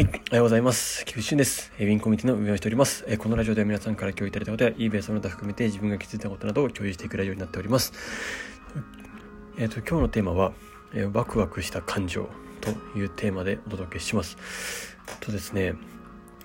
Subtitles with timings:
[0.00, 0.06] はい。
[0.06, 1.04] おはようございます。
[1.04, 1.70] 菊池俊です。
[1.78, 3.04] ウィンコミュニティの運営をしております。
[3.18, 7.92] このラジオでは皆さんから共有いただいたことや eBay その他含めて自分が気づいたことなどを共有していくラジオになっております。
[9.58, 10.52] えっ、と、今日のテーマは、
[10.94, 12.30] えーワクワクした感情
[12.62, 14.38] というテーマでお届けします。
[15.20, 15.74] とですね、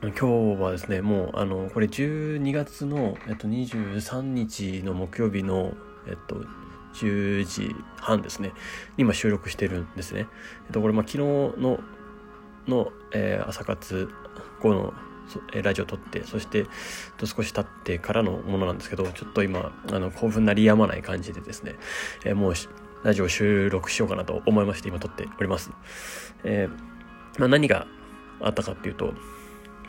[0.01, 5.71] 今日はですね、もう、あの、これ12月の、えっと、23日の木曜日の、
[6.07, 6.43] えっと、
[6.95, 8.51] 10時半ですね、
[8.97, 10.27] 今収録してるんですね。
[10.67, 11.19] えっと、これ、まあ、昨日
[11.57, 11.79] の、
[12.67, 14.09] の、えー朝活
[14.61, 14.93] 後の、
[15.53, 16.67] ラジオを撮って、そして、
[17.23, 21.75] 少し経ってからのものなんですけど、ちょっと今、あの、興奮鳴りやまない感じでですね、
[22.23, 22.53] えーもう、
[23.03, 25.71] ラジオ収録しようかなと思いまして、今撮っております。
[26.43, 27.87] えーまあ、何が
[28.41, 29.13] あったかっていうと、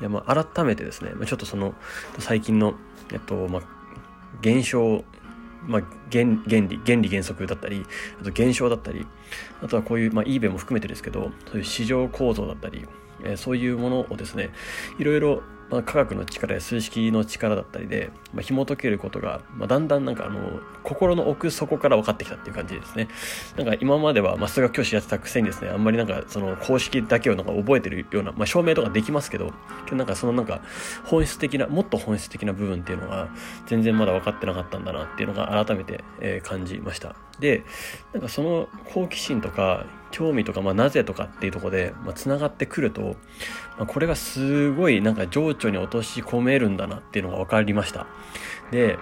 [0.00, 1.74] いやまあ改めてですね、まあ、ちょっとその
[2.18, 2.74] 最近の、
[3.12, 3.62] えっとまあ、
[4.40, 5.04] 現象、
[5.66, 7.84] まあ、原原理原理原則だったり
[8.20, 9.06] あと現象だったり
[9.62, 12.86] あとはこういう、まあ、eBay も含めてですけどそういう市場構造だったり、
[13.24, 14.50] えーそういうものをですね
[14.98, 23.08] いろいろ、まあ、科学の力や数式の力だったりで、まあ、紐解けることが、まあ、だんだんなんかあの心の奥底から分かってきたっていう感じですね。
[23.56, 29.52] なんか今までは、まあ、数学教師やってたくせにですねあんまりなんかその公式だけをなんか覚えてるような、まあ、証明とかできますけど
[29.84, 30.60] けどなんかそのなんか
[31.04, 33.28] 本質的なもっと本質的な部分っていうのが
[33.66, 37.16] 全然まだ分かってなかったんだなっていうのが改めて、えー感じました。
[37.40, 37.64] で
[38.12, 39.84] なんかその好奇心とか
[40.16, 43.16] 興味とか、まあ、なぜとかっていうとこで、まあ、つながってくると、
[43.76, 48.06] まあ、これがすごいなんか情緒に落とし込めるんだなっていうのが分かりました。
[48.70, 48.98] で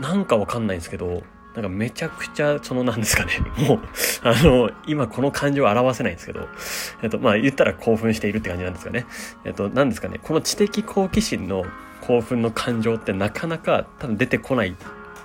[0.00, 1.22] なんかわかんないんですけど
[1.54, 3.32] なんかめちゃくちゃ、そのなんですかね、
[3.66, 3.80] もう、
[4.22, 6.48] あの、今この感情を表せないんですけど、
[7.00, 9.06] えっと、まあ言ったら興奮しているって感じなんですかね。
[9.46, 11.64] えっと、なんですかね、この知的好奇心の
[12.02, 14.76] 興奮の感情ってなかなか多分出てこない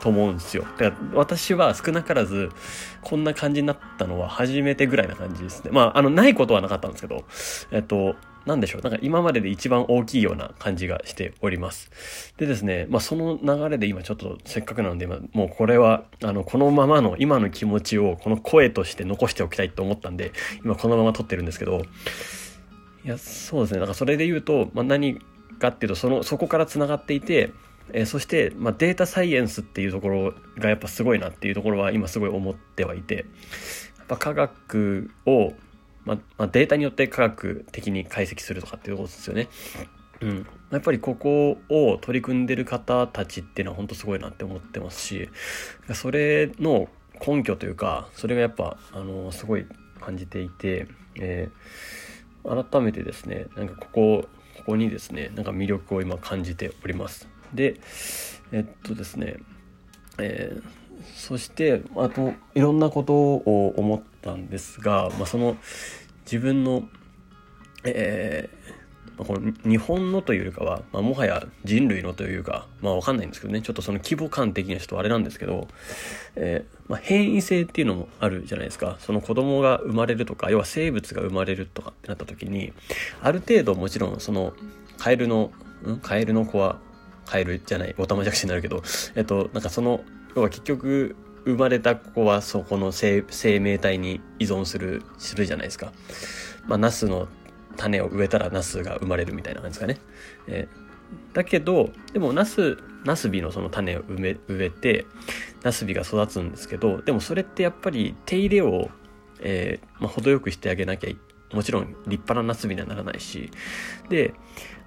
[0.02, 0.64] と思うんですよ。
[0.78, 2.50] だから私は少なからず
[3.02, 5.72] こんな感じになったのは初めてぐらいな感じですね。
[5.72, 7.24] まあ、あの、ないことはなかったんですけど、
[7.72, 8.82] えっと、なんでしょう。
[8.82, 12.34] なんか今までで一番大きいような感じがしております。
[12.38, 20.32] でですね、まあその流れで今ちょっとせっかくなので、今もうこれは、あの、このままの今の気持ちをこの声として残しておきたいと思ったんで、
[20.66, 21.84] 今このまま撮ってるんですけど、
[23.06, 23.80] いや、そうですね。
[23.80, 25.20] だかそれで言うと、まあ何
[25.60, 27.52] かっていうと、その、そこから繋がっていて、
[27.94, 33.26] えーそして、まあ、データサイエンスっていうところがやっぱすごいなっていうところは今すごい思ってはいて、
[33.98, 35.54] やっぱ科学を、
[36.06, 39.48] まあ、まあ、データによって科学的に解析するとかっていうことですよね。
[40.22, 40.48] うん。
[40.72, 45.30] やっぱりここを取り組んでる方たちっていうのは本当すごいなって思ってますし、
[45.94, 46.88] それの
[47.26, 49.66] 根拠というか、それがやっぱ、あの、すごい
[50.00, 52.12] 感じていて、えー
[52.44, 54.26] 改めてですね、なんかここ、
[54.58, 57.28] ここにですね、なんか魅力を今感じております。
[57.54, 57.80] で、
[58.52, 59.38] えっとですね、
[60.18, 60.82] えー
[61.16, 65.58] そしてあといろんなことを思ったんですが、まあ、その
[66.26, 66.84] 自分の、
[67.84, 68.82] えー
[69.18, 75.68] まあこの日本のというよりかは、まあ、もはや人類のというかまあわかんないんですけどねちょっとその規模感的にはちょっとあれなんですけど、
[76.36, 78.98] えーま、変異性っていうのもあるじゃないですか。
[79.00, 82.74] その子供が生まれるとか要は生物が生まれるとかってなった時に
[83.22, 84.54] ある程度もちろんその
[84.98, 85.52] カエルの
[85.88, 86.80] んカエルの子は
[87.26, 88.84] カエルじゃないオタマジャクシになるけど
[89.16, 90.02] えっとなんかその
[90.36, 91.16] 要は結局
[91.46, 95.92] 生まれた子はそこの生生命体に依存するするじゃないですか。
[96.68, 97.28] まあ、ナスの
[97.78, 100.00] 種を植えたらナスが生まれるみたいな感じですかね。
[100.48, 100.92] えー
[101.34, 105.06] だけど、でもナス、ナスビのその種を植え植えて、
[105.64, 108.90] ナスビが育つんですけど、でもそれってやっぱり手入れを、
[109.42, 111.10] えーまあ、程よくしてあげなきゃ
[111.54, 113.52] もちろん立派なナスビにはならないし、
[114.10, 114.34] で、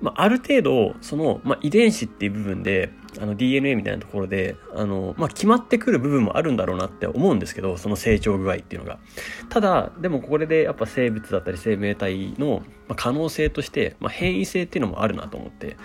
[0.00, 8.98] まあ、ある程度、その、まあ、遺伝子っていう部分で、あの DNA みたいなところで、あの、まあ、決まってくる部分もあるんだろうなって思うんですけど、その成長具合っていうのが。
[9.48, 15.76] ただ、でもこれでやっぱ生物だったり生命体のま可能性として、まあ、変異性っていうのもあるなと思って、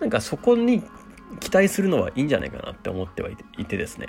[0.00, 0.82] なんかそこに
[1.40, 4.08] 期待するのはいいんじゃないかなって思ってはいてですね。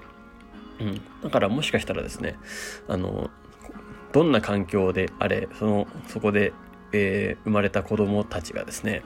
[0.80, 1.02] うん。
[1.24, 2.38] だからもしかしたらですね、
[2.88, 3.30] あの、
[4.14, 6.54] どんな環境であれ、その、そこで、
[6.94, 9.04] えー生まれた子供たちがですね、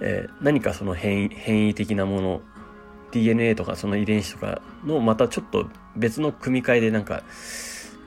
[0.00, 2.40] えー何かその変異変異的なもの
[3.12, 7.22] DNA とかその遺伝子とかのまたちょっと別の組み換えでなんか、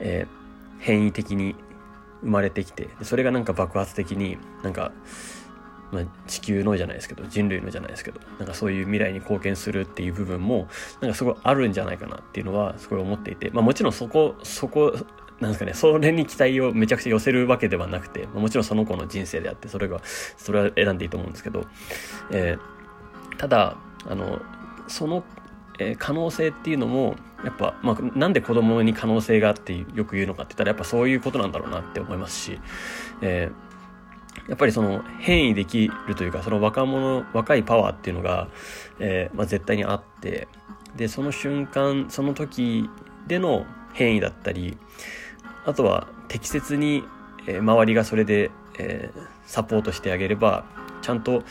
[0.00, 0.46] えー
[0.78, 1.56] 変異的に
[2.22, 4.92] 生まれてきてそれがなんか爆発的になんか、
[5.90, 10.68] まあ、地球のじゃないですけど人類のじゃないですけどなんかそういう未来に貢献するっていう部分も
[11.00, 14.96] なんかすごいあるんじゃないかなっていうのはすごい思っていて、まあ、もちろんそこそこ
[15.40, 21.66] なんですかね、それに期待をめちゃくちゃ寄せるわけではなくて、もちろんその子の人生であって、それが、それは選んでいいと思うんですけど、
[22.30, 22.76] えー
[23.36, 23.76] ただ、
[24.08, 24.40] あの、
[24.88, 25.22] その、
[25.78, 32.60] えー可能性っていうのも、やっぱ、まあ、なんで子供に可能性があってよく言うのかって言ったら、やっぱそういうことなんだろうなって思いますし、
[33.20, 33.66] えー
[34.48, 38.48] やっぱりその変異できるというかその若者若いパワーっていうのが、
[39.00, 40.46] えーまあ、絶対にあって
[40.94, 42.88] でその瞬間その時
[43.26, 44.78] での変異だったり
[45.66, 47.04] あとは適切に、
[47.46, 49.10] え、周りがそれで、え、
[49.46, 50.64] サポートしてあげれば
[51.02, 51.42] ちゃんと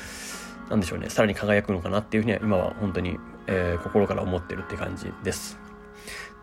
[0.69, 5.59] なんでしょうねさらに輝くのかなっていうふうには今は本当に、え、心から思ってるって感じです。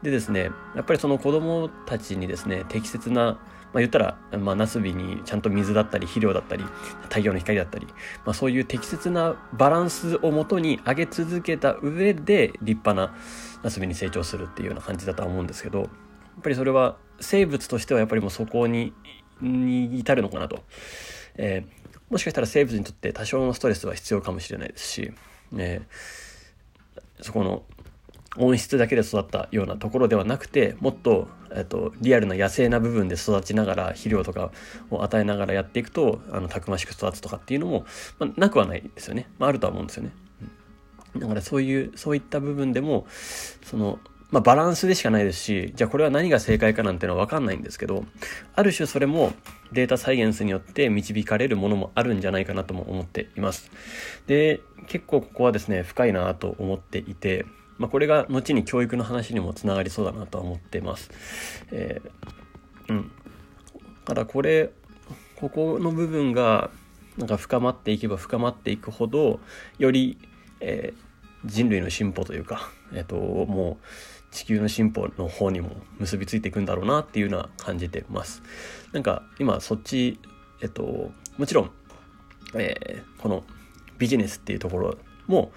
[0.02, 3.38] でですねやっぱりその子供たちにですね適切な
[3.72, 6.64] まあ、言ったら、まあ、ナスビにちゃんと水だったり肥料だったり
[7.04, 7.86] 太陽の光だったり、
[8.24, 13.14] まあ、そういう適切なバランスをもとに上げ続けた上で立派な
[13.62, 15.88] ナスビに成長するっていうような感じだとは思うんですけどやっ
[16.42, 18.92] ぱりそれは生物としてはやっぱりもうそこに
[19.40, 20.62] に至るのかなと、
[21.36, 25.12] えー、もしかしたら生物にとって多少のストレスは必要かもしれないですし、
[25.56, 27.64] えー、そこの
[28.36, 34.52] 温室だけで育ったようなところではなくてもっと、えっと、リアルな野生な部分で育ちながら肥料とか
[34.90, 37.84] を与えながらやっていくとあのたくましく育つとかっていうのも、
[38.18, 40.12] まあ、なくはないですよね、まあ、あるとは思うんですよね。
[41.16, 43.06] だからそういうそういった部分でも
[43.64, 43.98] その
[44.32, 48.06] まあ、バランスでしかないですし、じゃあこれは何が正解かなんてのはわかんないんですけど、
[48.54, 49.34] ある種それも
[49.72, 53.70] データサイエンスによって導かれるものもあるんじゃないかなとも思っています。
[54.26, 57.44] で、結構ここはですね、深いなと思っていて、
[57.76, 61.10] まあ、これが後に教育の話にもつながりそうだなとは思っています。
[61.70, 63.10] えー、うん。
[64.06, 64.70] ただこれ、
[65.36, 66.70] ここの部分が
[67.18, 69.40] なんか深まっていけば深まっていくほど、
[69.78, 70.16] より、
[70.60, 71.12] えー、
[71.44, 73.84] 人類の進歩というか、えっ、と、もう
[74.32, 78.42] 地球の進歩の方にも結びついていくんだろうなっていうのは感じてます。
[78.92, 80.18] なんか今そっち、
[80.60, 81.70] えっ、と、もちろん、
[82.54, 83.44] えー、この
[83.98, 85.52] ビジネスっていうところも、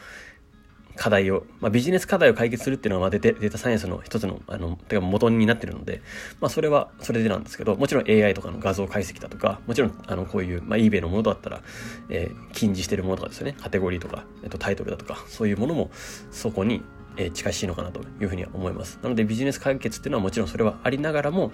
[0.96, 6.02] 課題を、まあ、ビジネス課題を解決するっていうのは、まあ、データサイエンスの一つの、あの、てか元になってるので、
[6.40, 11.62] まあ、それは、それでなんですけど、もちろん AI とかの画像解析だとか、もちろん、あの、こういう、まあ、eBay のものだったら、
[12.10, 15.92] えー、禁じしてるものとかですよね、カテゴリーとか、えっと、タイトルだとか、そういうものも、
[16.32, 16.82] そこに、
[17.18, 19.00] え、近しいのかなというふうには思います。
[19.02, 21.52] なので、ビジネス解決っていうのはもちろんそれはありながらも、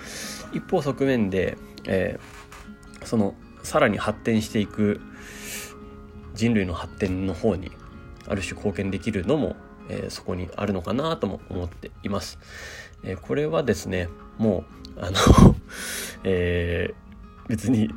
[0.54, 5.02] 一方側面で、えー、その、さらに発展していく、
[6.34, 7.72] 人類の発展の方に
[8.28, 9.56] ある種貢献できるのも、
[9.90, 12.40] えー、そこにあるのかなとも思っています。
[13.04, 14.64] えー、これはですね、も
[14.98, 15.18] う、あの
[16.24, 16.94] え、
[17.48, 17.90] 別に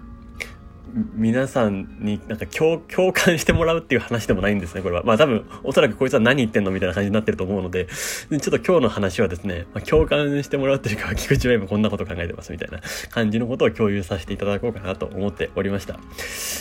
[1.15, 2.81] 皆さんになんか共
[3.13, 5.03] 感してもらうっていう話でもないんですね、これは。
[5.03, 7.87] まあ多分、おそらくこいつは何言ってんのみたいな感じになってると思うので、
[8.31, 15.99] ちょっと今日の話はですね、まあ、共感してもらうというか、菊池は今こんなこと考えてますみたいな感じのことを共有させていただこうかなと思っておりました。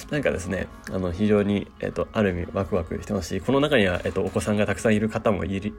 [0.10, 5.74] なんかですね、あの、非常に、えっ、と、ある意味ワクワクしてますし、この中には、えっ、と、お子さんがたくさんいる方もいる、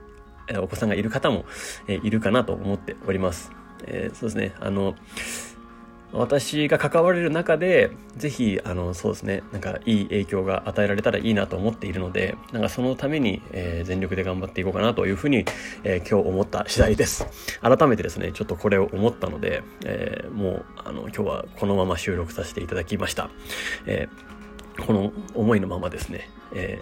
[0.61, 1.45] お子さんがいる方も、
[1.87, 3.51] えいるかなと思っております。
[3.87, 4.95] えー、そうですね、あの、
[6.17, 15.45] 私が関われる中で、ぜひ、あの、そうですね、なんかいい影響が与えられたらいいなと思っているので、なんかそのために、えー、全力で頑張っていこうかなというふうに、
[15.83, 17.27] えー、今日思った次第です。
[17.61, 23.29] 改めてですね、ちょっとこれを思ったので、えー、もう、あの、今日はこのまま収録させていただきました。
[23.85, 24.07] え
[24.85, 26.79] この思いのままですね、え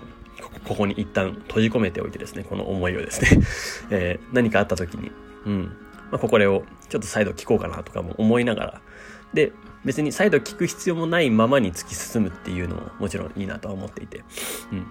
[0.66, 3.44] ここに一旦閉じ込めておいてですね、この思いをですね、
[3.92, 5.12] え何かあった時に、
[5.46, 5.76] うん、
[6.12, 8.82] まあ、これをちょっと再度聞こうかなとかも思いながら、
[9.34, 9.52] で、
[9.86, 14.24] 別に再度聞く必要もないままに突き進むっていうのももちろんいいなとは思っていて、
[14.72, 14.86] うん。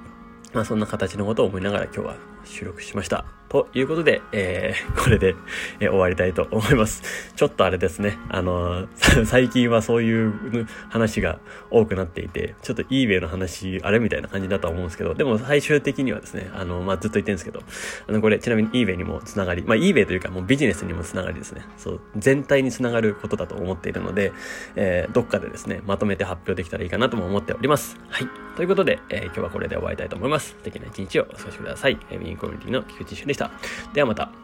[0.53, 3.25] まあそんな形のことを思いながら今日は収録しました。
[3.53, 5.37] ということで、えー、 これで、
[5.79, 7.03] えー、終わりたいと思います。
[7.37, 11.39] ちょっとあれですね、あのー、 最近はそういう話が
[11.71, 17.63] 多くなっていて、ちょっと eBay の話、あれみたいな感じだと思うんですけど、でも最終的にはですね、あの、まあ、ずっと言ってるんですけど、
[18.09, 24.33] あの、これちなみに eBay にもつながり、まあ、eBay というかもうビジネスにもつながりですね、そう、全体につながることだと思っているので、
[24.77, 27.99] えー、どっかでですね、まとめて発表できたらいいかなとも思っております。
[28.09, 28.29] はい。
[28.57, 30.51] ということで、えー、今日はこれで終わりたいと思います。
[30.51, 31.99] 素敵な一日をお過ごしください。
[32.11, 33.51] えー、インコミュニティの菊池俊でした。
[33.93, 34.42] ではまた。